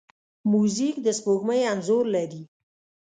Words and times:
موزیک 0.51 0.95
د 1.05 1.07
سپوږمۍ 1.17 1.61
انځور 1.71 2.05
لري. 2.15 2.43